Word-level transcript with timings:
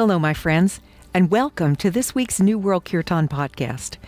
Hello, 0.00 0.18
my 0.18 0.32
friends, 0.32 0.80
and 1.12 1.30
welcome 1.30 1.76
to 1.76 1.90
this 1.90 2.14
week's 2.14 2.40
New 2.40 2.58
World 2.58 2.86
Kirtan 2.86 3.28
podcast. 3.28 3.98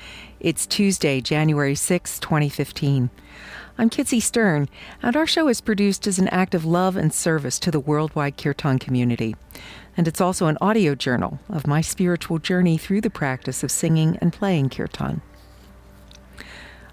It's 0.40 0.66
Tuesday, 0.66 1.20
January 1.20 1.74
6, 1.74 2.18
2015. 2.18 3.10
I'm 3.76 3.90
Kitsy 3.90 4.22
Stern, 4.22 4.70
and 5.02 5.14
our 5.18 5.26
show 5.26 5.48
is 5.48 5.60
produced 5.60 6.06
as 6.06 6.18
an 6.18 6.28
act 6.28 6.54
of 6.54 6.64
love 6.64 6.96
and 6.96 7.12
service 7.12 7.58
to 7.58 7.70
the 7.70 7.78
worldwide 7.78 8.38
Kirtan 8.38 8.78
community. 8.78 9.36
And 9.94 10.08
it's 10.08 10.22
also 10.22 10.46
an 10.46 10.56
audio 10.62 10.94
journal 10.94 11.40
of 11.50 11.66
my 11.66 11.82
spiritual 11.82 12.38
journey 12.38 12.78
through 12.78 13.02
the 13.02 13.10
practice 13.10 13.62
of 13.62 13.70
singing 13.70 14.16
and 14.22 14.32
playing 14.32 14.70
Kirtan. 14.70 15.20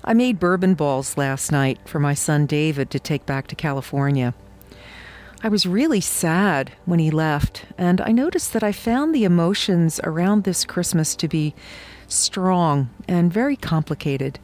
I 0.03 0.13
made 0.13 0.41
bourbon 0.41 0.73
balls 0.73 1.17
last 1.17 1.53
night 1.53 1.79
for 1.85 2.01
my 2.01 2.15
son 2.15 2.45
David 2.45 2.89
to 2.89 2.99
take 2.99 3.25
back 3.25 3.47
to 3.47 3.55
California. 3.55 4.33
I 5.41 5.47
was 5.47 5.65
really 5.65 6.01
sad 6.01 6.73
when 6.83 6.99
he 6.99 7.11
left, 7.11 7.63
and 7.77 8.01
I 8.01 8.11
noticed 8.11 8.51
that 8.51 8.63
I 8.63 8.73
found 8.73 9.15
the 9.15 9.23
emotions 9.23 10.01
around 10.03 10.43
this 10.43 10.65
Christmas 10.65 11.15
to 11.15 11.29
be 11.29 11.55
strong 12.09 12.89
and 13.07 13.31
very 13.31 13.55
complicated. 13.55 14.37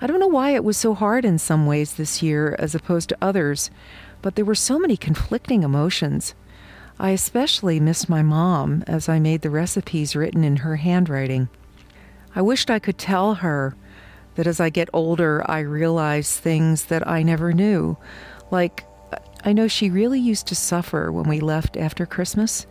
I 0.00 0.06
don't 0.06 0.20
know 0.20 0.28
why 0.28 0.50
it 0.50 0.62
was 0.62 0.76
so 0.76 0.94
hard 0.94 1.24
in 1.24 1.40
some 1.40 1.66
ways 1.66 1.94
this 1.94 2.22
year 2.22 2.54
as 2.60 2.72
opposed 2.72 3.08
to 3.08 3.18
others, 3.20 3.68
but 4.22 4.36
there 4.36 4.44
were 4.44 4.54
so 4.54 4.78
many 4.78 4.96
conflicting 4.96 5.64
emotions. 5.64 6.36
I 7.00 7.10
especially 7.10 7.80
missed 7.80 8.08
my 8.08 8.22
mom 8.22 8.84
as 8.86 9.08
I 9.08 9.18
made 9.18 9.42
the 9.42 9.50
recipes 9.50 10.14
written 10.14 10.44
in 10.44 10.58
her 10.58 10.76
handwriting. 10.76 11.48
I 12.32 12.42
wished 12.42 12.70
I 12.70 12.78
could 12.78 12.96
tell 12.96 13.34
her 13.34 13.74
that 14.36 14.46
as 14.46 14.60
I 14.60 14.70
get 14.70 14.88
older, 14.92 15.42
I 15.50 15.58
realize 15.60 16.38
things 16.38 16.84
that 16.84 17.08
I 17.08 17.24
never 17.24 17.52
knew, 17.52 17.96
like 18.52 18.85
I 19.46 19.52
know 19.52 19.68
she 19.68 19.90
really 19.90 20.18
used 20.18 20.48
to 20.48 20.56
suffer 20.56 21.12
when 21.12 21.28
we 21.28 21.38
left 21.38 21.76
after 21.76 22.04
Christmas, 22.04 22.66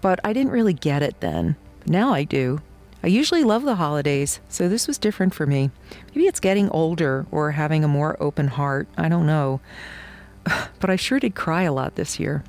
but 0.00 0.20
I 0.22 0.32
didn't 0.32 0.52
really 0.52 0.72
get 0.72 1.02
it 1.02 1.18
then. 1.18 1.56
Now 1.86 2.14
I 2.14 2.22
do. 2.22 2.60
I 3.02 3.08
usually 3.08 3.42
love 3.42 3.64
the 3.64 3.74
holidays, 3.74 4.38
so 4.48 4.68
this 4.68 4.86
was 4.86 4.96
different 4.96 5.34
for 5.34 5.44
me. 5.44 5.72
Maybe 6.14 6.28
it's 6.28 6.38
getting 6.38 6.70
older 6.70 7.26
or 7.32 7.50
having 7.50 7.82
a 7.82 7.88
more 7.88 8.16
open 8.22 8.46
heart. 8.46 8.86
I 8.96 9.08
don't 9.08 9.26
know. 9.26 9.60
But 10.78 10.90
I 10.90 10.96
sure 10.96 11.18
did 11.18 11.34
cry 11.34 11.62
a 11.62 11.72
lot 11.72 11.96
this 11.96 12.20
year. 12.20 12.44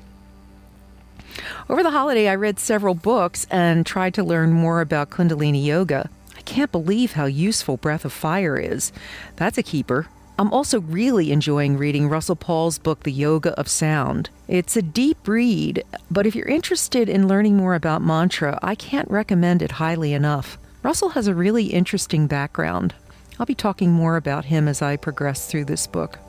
Over 1.68 1.82
the 1.82 1.92
holiday, 1.92 2.28
I 2.28 2.36
read 2.36 2.60
several 2.60 2.94
books 2.94 3.48
and 3.50 3.86
tried 3.86 4.14
to 4.16 4.24
learn 4.24 4.52
more 4.52 4.82
about 4.82 5.10
Kundalini 5.10 5.64
Yoga. 5.64 6.10
I 6.38 6.42
can't 6.42 6.72
believe 6.72 7.14
how 7.14 7.26
useful 7.26 7.78
Breath 7.78 8.06
of 8.06 8.14
Fire 8.14 8.58
is. 8.58 8.92
That's 9.38 9.58
a 9.58 9.64
keeper. 9.64 10.08
I'm 10.38 10.52
also 10.52 10.82
really 10.82 11.32
enjoying 11.32 11.78
reading 11.78 12.10
Russell 12.10 12.36
Paul's 12.36 12.78
book, 12.78 13.04
The 13.04 13.12
Yoga 13.12 13.58
of 13.58 13.70
Sound. 13.70 14.30
It's 14.50 14.76
a 14.76 14.82
deep 14.82 15.30
read, 15.30 15.82
but 16.12 16.28
if 16.28 16.36
you're 16.36 16.46
interested 16.46 17.08
in 17.08 17.30
learning 17.30 17.56
more 17.56 17.74
about 17.74 18.02
mantra, 18.02 18.60
I 18.62 18.76
can't 18.76 19.10
recommend 19.10 19.62
it 19.62 19.72
highly 19.72 20.12
enough. 20.12 20.58
Russell 20.84 21.10
has 21.10 21.28
a 21.28 21.34
really 21.34 21.68
interesting 21.68 22.28
background. 22.28 22.94
I'll 23.40 23.46
be 23.46 23.56
talking 23.56 23.94
more 23.94 24.18
about 24.18 24.46
him 24.46 24.68
as 24.68 24.82
I 24.82 24.98
progress 24.98 25.50
through 25.50 25.66
this 25.66 25.88
book. 25.88 26.20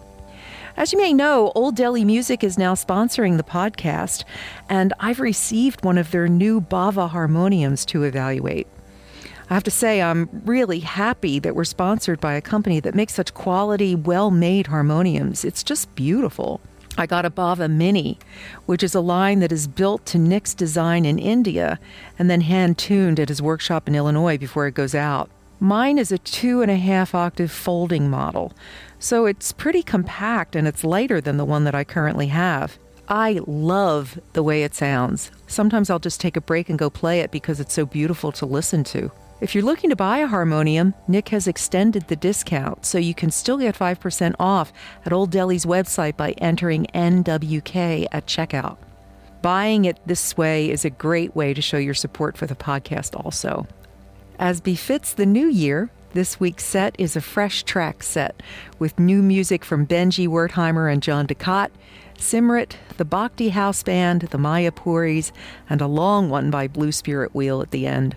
As 0.76 0.92
you 0.92 0.98
may 0.98 1.12
know, 1.12 1.50
Old 1.56 1.74
Delhi 1.74 2.04
Music 2.04 2.44
is 2.44 2.56
now 2.56 2.74
sponsoring 2.74 3.38
the 3.38 3.42
podcast, 3.42 4.22
and 4.68 4.92
I've 5.00 5.18
received 5.18 5.84
one 5.84 5.98
of 5.98 6.12
their 6.12 6.28
new 6.28 6.60
Bava 6.60 7.10
harmoniums 7.10 7.84
to 7.86 8.04
evaluate. 8.04 8.68
I 9.48 9.54
have 9.54 9.64
to 9.64 9.70
say, 9.70 10.02
I'm 10.02 10.28
really 10.44 10.80
happy 10.80 11.38
that 11.38 11.54
we're 11.54 11.64
sponsored 11.64 12.20
by 12.20 12.34
a 12.34 12.40
company 12.40 12.80
that 12.80 12.96
makes 12.96 13.14
such 13.14 13.32
quality, 13.32 13.94
well 13.94 14.32
made 14.32 14.66
harmoniums. 14.66 15.44
It's 15.44 15.62
just 15.62 15.94
beautiful. 15.94 16.60
I 16.98 17.06
got 17.06 17.24
a 17.24 17.30
Bava 17.30 17.70
Mini, 17.70 18.18
which 18.64 18.82
is 18.82 18.94
a 18.94 19.00
line 19.00 19.38
that 19.40 19.52
is 19.52 19.68
built 19.68 20.04
to 20.06 20.18
Nick's 20.18 20.52
design 20.52 21.04
in 21.04 21.20
India 21.20 21.78
and 22.18 22.28
then 22.28 22.40
hand 22.40 22.76
tuned 22.76 23.20
at 23.20 23.28
his 23.28 23.40
workshop 23.40 23.86
in 23.86 23.94
Illinois 23.94 24.36
before 24.36 24.66
it 24.66 24.74
goes 24.74 24.96
out. 24.96 25.30
Mine 25.60 25.96
is 25.96 26.10
a 26.10 26.18
two 26.18 26.60
and 26.60 26.70
a 26.70 26.76
half 26.76 27.14
octave 27.14 27.52
folding 27.52 28.10
model, 28.10 28.52
so 28.98 29.26
it's 29.26 29.52
pretty 29.52 29.82
compact 29.82 30.56
and 30.56 30.66
it's 30.66 30.84
lighter 30.84 31.20
than 31.20 31.36
the 31.36 31.44
one 31.44 31.64
that 31.64 31.74
I 31.74 31.84
currently 31.84 32.26
have. 32.28 32.78
I 33.08 33.40
love 33.46 34.18
the 34.32 34.42
way 34.42 34.64
it 34.64 34.74
sounds. 34.74 35.30
Sometimes 35.46 35.88
I'll 35.88 36.00
just 36.00 36.20
take 36.20 36.36
a 36.36 36.40
break 36.40 36.68
and 36.68 36.78
go 36.78 36.90
play 36.90 37.20
it 37.20 37.30
because 37.30 37.60
it's 37.60 37.74
so 37.74 37.86
beautiful 37.86 38.32
to 38.32 38.44
listen 38.44 38.82
to. 38.84 39.12
If 39.38 39.54
you're 39.54 39.64
looking 39.64 39.90
to 39.90 39.96
buy 39.96 40.18
a 40.18 40.26
harmonium, 40.26 40.94
Nick 41.06 41.28
has 41.28 41.46
extended 41.46 42.08
the 42.08 42.16
discount 42.16 42.86
so 42.86 42.96
you 42.96 43.12
can 43.12 43.30
still 43.30 43.58
get 43.58 43.74
5% 43.74 44.34
off 44.38 44.72
at 45.04 45.12
Old 45.12 45.30
Delhi's 45.30 45.66
website 45.66 46.16
by 46.16 46.32
entering 46.32 46.86
NWK 46.94 48.06
at 48.12 48.26
checkout. 48.26 48.78
Buying 49.42 49.84
it 49.84 49.98
this 50.06 50.38
way 50.38 50.70
is 50.70 50.86
a 50.86 50.90
great 50.90 51.36
way 51.36 51.52
to 51.52 51.60
show 51.60 51.76
your 51.76 51.92
support 51.92 52.38
for 52.38 52.46
the 52.46 52.54
podcast, 52.54 53.14
also. 53.14 53.66
As 54.38 54.62
befits 54.62 55.12
the 55.12 55.26
new 55.26 55.48
year, 55.48 55.90
this 56.14 56.40
week's 56.40 56.64
set 56.64 56.96
is 56.98 57.14
a 57.14 57.20
fresh 57.20 57.62
track 57.62 58.02
set 58.02 58.42
with 58.78 58.98
new 58.98 59.20
music 59.22 59.66
from 59.66 59.86
Benjy 59.86 60.26
Wertheimer 60.26 60.90
and 60.90 61.02
John 61.02 61.26
de 61.26 61.34
Kadt, 61.34 61.70
Simrit, 62.16 62.76
the 62.96 63.04
Bhakti 63.04 63.50
House 63.50 63.82
Band, 63.82 64.22
the 64.22 64.38
Mayapuris, 64.38 65.30
and 65.68 65.82
a 65.82 65.86
long 65.86 66.30
one 66.30 66.50
by 66.50 66.66
Blue 66.66 66.90
Spirit 66.90 67.34
Wheel 67.34 67.60
at 67.60 67.70
the 67.70 67.86
end. 67.86 68.16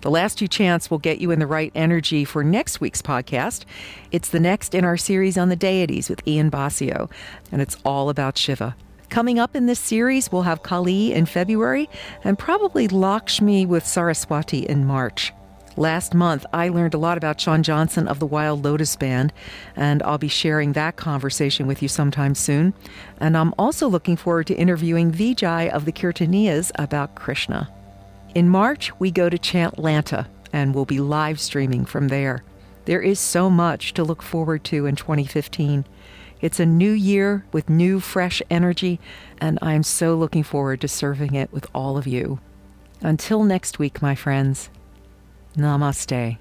The 0.00 0.10
last 0.10 0.38
two 0.38 0.48
chants 0.48 0.90
will 0.90 0.98
get 0.98 1.20
you 1.20 1.30
in 1.30 1.40
the 1.40 1.46
right 1.46 1.70
energy 1.74 2.24
for 2.24 2.42
next 2.42 2.80
week's 2.80 3.02
podcast. 3.02 3.64
It's 4.10 4.30
the 4.30 4.40
next 4.40 4.74
in 4.74 4.84
our 4.84 4.96
series 4.96 5.36
on 5.36 5.50
the 5.50 5.56
deities 5.56 6.08
with 6.08 6.26
Ian 6.26 6.50
Basio, 6.50 7.10
and 7.52 7.60
it's 7.60 7.76
all 7.84 8.08
about 8.08 8.38
Shiva. 8.38 8.74
Coming 9.10 9.38
up 9.38 9.54
in 9.54 9.66
this 9.66 9.80
series, 9.80 10.32
we'll 10.32 10.42
have 10.42 10.62
Kali 10.62 11.12
in 11.12 11.26
February 11.26 11.90
and 12.24 12.38
probably 12.38 12.88
Lakshmi 12.88 13.66
with 13.66 13.84
Saraswati 13.84 14.60
in 14.60 14.86
March. 14.86 15.34
Last 15.76 16.14
month, 16.14 16.46
I 16.52 16.68
learned 16.68 16.94
a 16.94 16.98
lot 16.98 17.18
about 17.18 17.40
Sean 17.40 17.62
Johnson 17.62 18.08
of 18.08 18.20
the 18.20 18.26
Wild 18.26 18.64
Lotus 18.64 18.96
Band, 18.96 19.32
and 19.76 20.02
I'll 20.02 20.18
be 20.18 20.28
sharing 20.28 20.72
that 20.72 20.96
conversation 20.96 21.66
with 21.66 21.82
you 21.82 21.88
sometime 21.88 22.34
soon. 22.34 22.72
And 23.18 23.36
I'm 23.36 23.52
also 23.58 23.86
looking 23.88 24.16
forward 24.16 24.46
to 24.48 24.54
interviewing 24.54 25.12
Vijay 25.12 25.70
of 25.70 25.84
the 25.84 25.92
Kirtaniyas 25.92 26.70
about 26.76 27.14
Krishna. 27.14 27.68
In 28.34 28.48
March, 28.48 28.92
we 29.00 29.10
go 29.10 29.28
to 29.28 29.36
Chantlanta 29.36 30.26
and 30.52 30.74
we'll 30.74 30.84
be 30.84 31.00
live 31.00 31.40
streaming 31.40 31.84
from 31.84 32.08
there. 32.08 32.44
There 32.84 33.00
is 33.00 33.18
so 33.18 33.50
much 33.50 33.92
to 33.94 34.04
look 34.04 34.22
forward 34.22 34.62
to 34.64 34.86
in 34.86 34.94
2015. 34.96 35.84
It's 36.40 36.60
a 36.60 36.66
new 36.66 36.92
year 36.92 37.44
with 37.52 37.68
new, 37.68 38.00
fresh 38.00 38.40
energy, 38.48 39.00
and 39.38 39.58
I'm 39.60 39.82
so 39.82 40.14
looking 40.14 40.42
forward 40.42 40.80
to 40.80 40.88
serving 40.88 41.34
it 41.34 41.52
with 41.52 41.66
all 41.74 41.98
of 41.98 42.06
you. 42.06 42.38
Until 43.02 43.42
next 43.42 43.78
week, 43.78 44.00
my 44.00 44.14
friends, 44.14 44.70
namaste. 45.56 46.38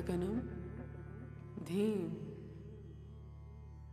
تتكنم 0.00 0.38
دھیم 1.68 2.08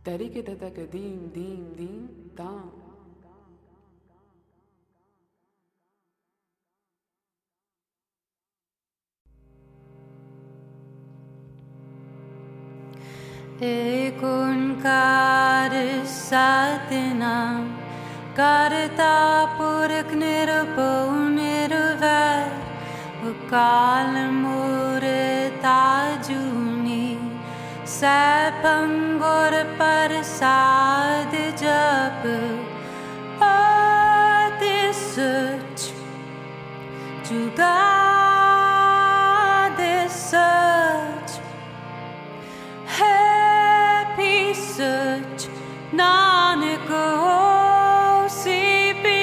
تری 0.04 0.28
کے 0.28 0.42
تتک 0.42 0.80
دھیم 0.92 1.26
دھیم 1.34 1.72
دھیم 1.76 2.06
دام 2.38 2.68
ایک 13.60 14.24
انکار 14.24 15.74
ساتنا 16.06 17.34
کرتا 18.34 19.14
پورک 19.58 20.14
نرپو 20.14 20.90
نرور 21.28 22.64
کالمور 23.50 24.95
जूनी 26.27 27.07
सैपंगुर 27.95 29.55
प्रसाद 29.79 31.35
जप 31.63 32.23
आदि 33.49 34.79
सच 35.01 35.87
जुगा 37.29 37.75
सच 40.17 41.39
happy 42.99 44.53
search 44.53 45.47
Nanak 45.93 46.87
hosi 46.87 48.61
be 49.03 49.21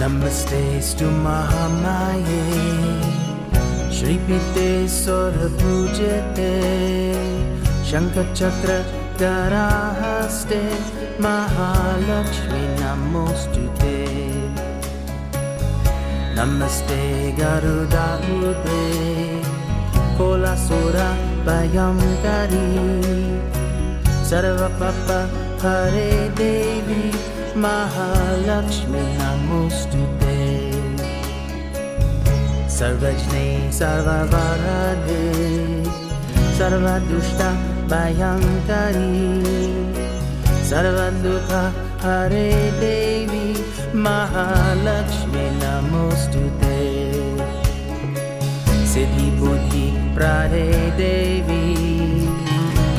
नमस्ते 0.00 0.58
महामाये 1.22 2.42
श्रीपीते 3.94 4.66
स्वर 4.88 5.38
पूजते 5.60 6.50
शङ्खचक्र 7.88 8.76
दराहस्ते 9.20 10.60
महालक्ष्मी 11.24 12.62
नमोस्तु 12.82 13.64
ते 13.80 13.96
नमस्ते 16.38 17.00
गरुदाभूते 17.40 18.84
कोलासुरभयं 20.18 21.98
करी 22.26 22.68
सर्वपप 24.30 25.10
हरे 25.64 26.12
देवी। 26.38 27.02
महालक्ष्मी 27.56 29.02
नमोऽस्तु 29.18 30.02
ते 30.20 30.36
सर्वज्ञे 32.78 33.46
सर्वे 33.78 35.22
सर्वदुष्टा 36.58 37.50
भयङ्करी 37.92 39.12
सर्वदुःखा 40.70 41.62
हरे 42.04 42.48
देवी 42.80 43.46
महालक्ष्मी 44.06 45.44
नमुष्टुते 45.62 46.78
सिद्धिबुद्धि 48.92 49.86
प्रारे 50.16 50.66
देवी 51.00 51.64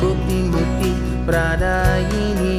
बुद्धिमुक्ति 0.00 0.92
परायिणी 1.30 2.49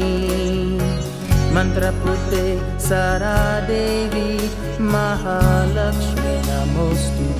मन्त्रपुत्रे 1.55 2.45
सरा 2.87 3.39
देवी 3.69 4.29
महालक्ष्मी 4.93 6.35
नमोऽस्तु। 6.47 7.30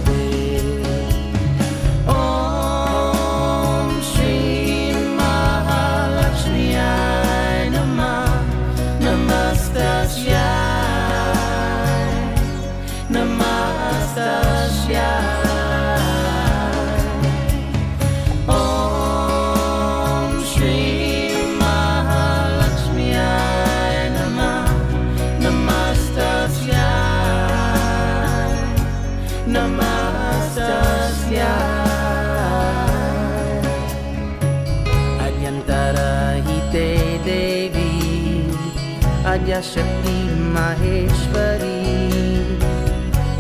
शक्ति 39.62 40.36
माहेश्वरी। 40.36 41.82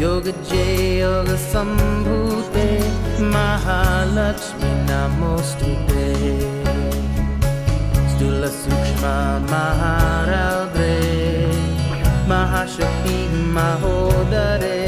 योग 0.01 0.23
जे, 0.23 0.99
योग 1.01 1.25
संभूते, 1.25 2.79
महालक्ष्मी 3.23 4.71
नमोस्तुते। 4.73 6.07
स्थूल 8.09 8.47
सूक्ष्म 8.47 9.07
महारौद्रे, 9.51 10.97
महाशक्ति 12.29 13.27
महोदरे, 13.35 14.87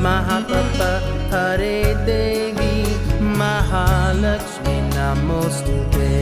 महापप 0.00 0.80
हरे 1.34 1.94
देवी, 1.94 2.82
महालक्ष्मी 3.20 4.80
नमोस्तुते। 4.80 6.14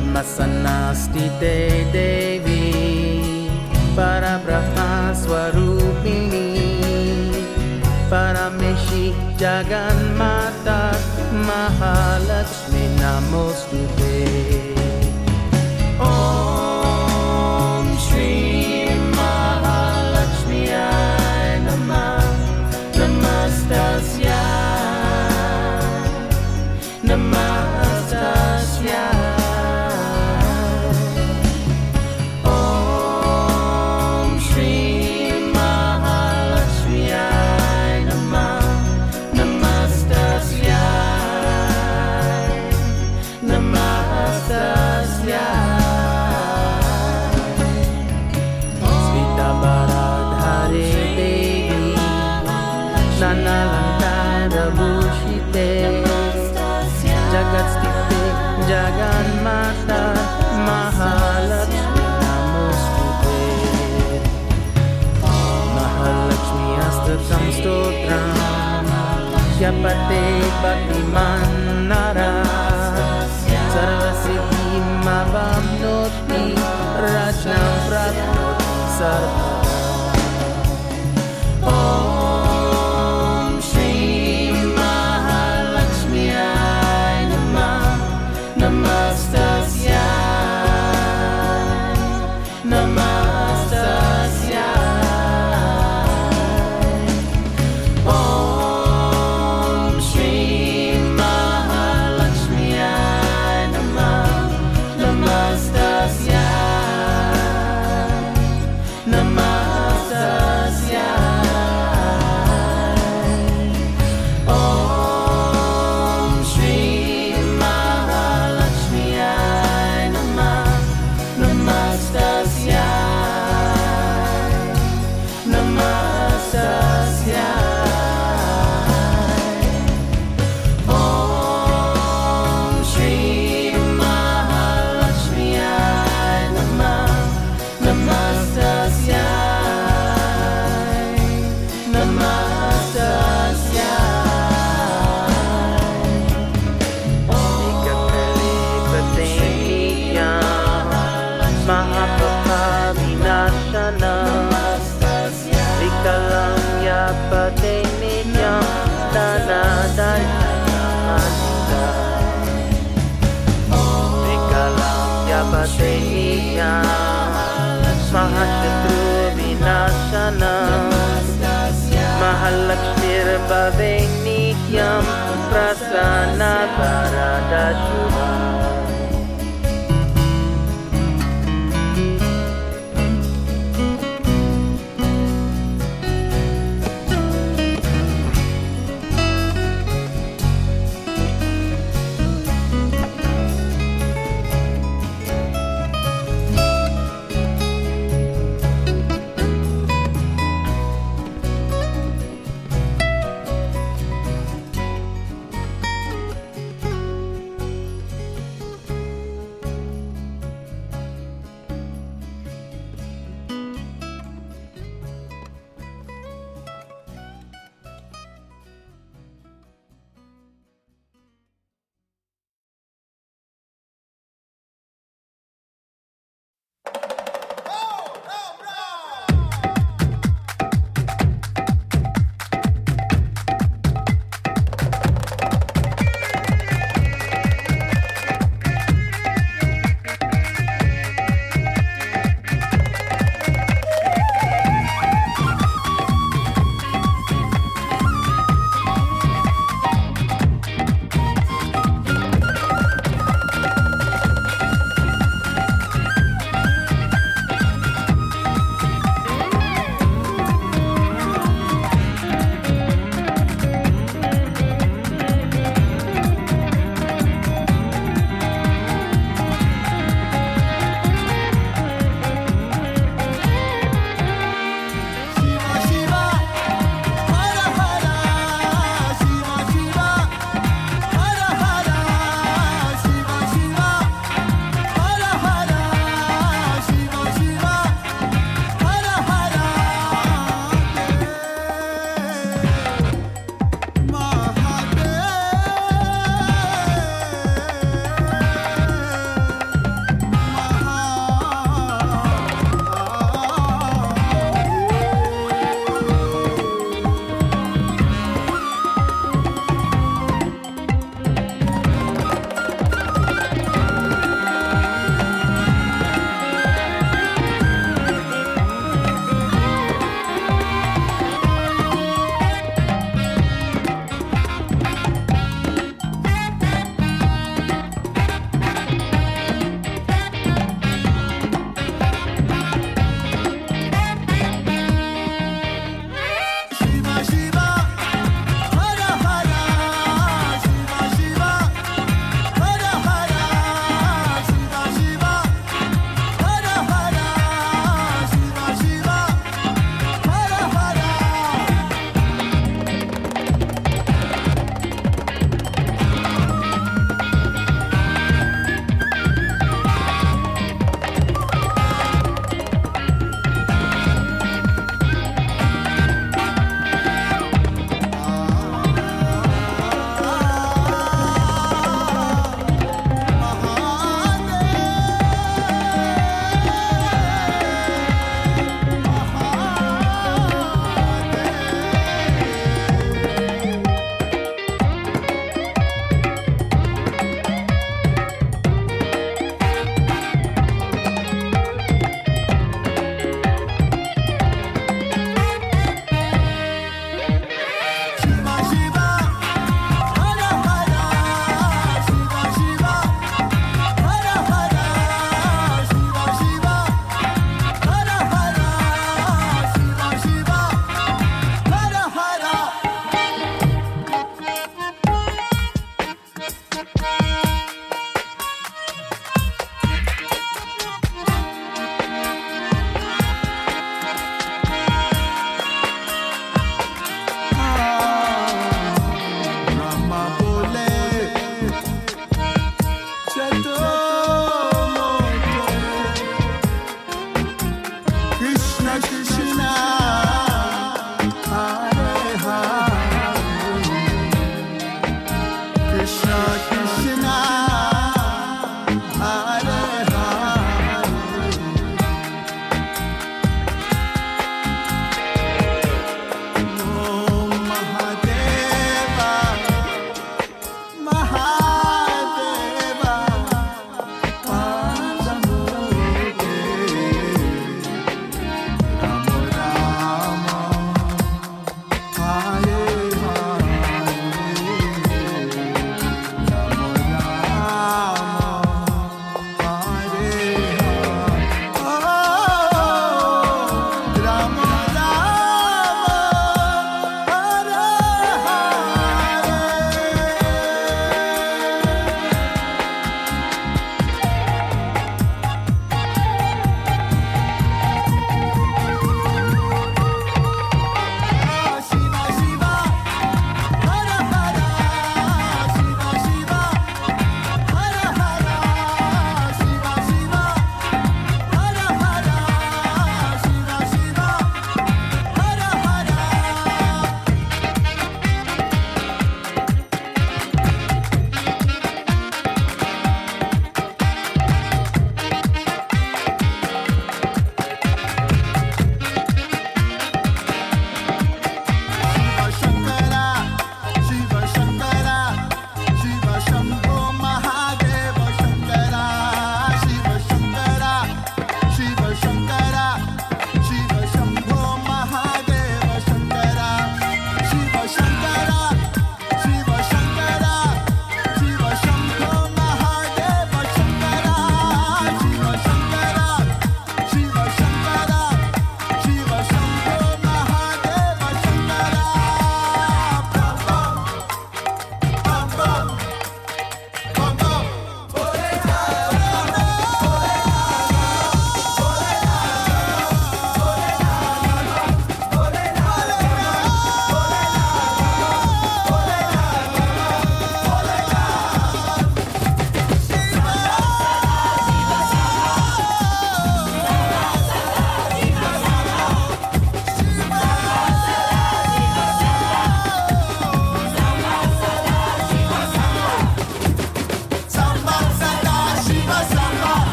Mahalakshmi 0.00 0.62
Namostute 0.62 1.50
Padmasanastite 1.50 1.92
Devi 1.92 3.50
Parabrahma 3.96 5.12
Swarupini 5.14 6.48
Parameshi 8.08 9.14
Jaganmata 9.36 10.80
Mahalakshmi 11.46 12.84
Yapate 69.80 70.44
Bhakti 70.60 71.00
Manara 71.08 72.44
Sarvasiddhi 73.72 74.76
Mavamnoti 75.00 76.52
Rajnam 77.00 77.72
Prapnoti 77.88 79.49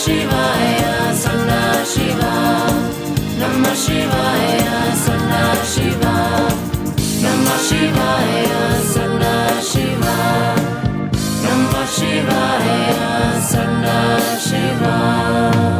Shivaya, 0.00 1.12
Sonna 1.12 1.84
Shiva. 1.84 2.32
Namah 3.40 3.76
Shivaya, 3.82 4.78
Sonna 5.04 5.42
Shiva. 5.72 6.14
Namah 7.22 7.60
Shivaya, 7.66 8.62
Sonna 8.92 9.34
Shiva. 9.60 10.16
Namah 11.44 11.86
Shivaya, 11.96 13.40
Sonna 13.50 13.98
Shiva. 14.46 15.79